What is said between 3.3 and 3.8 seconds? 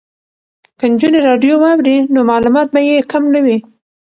نه وي.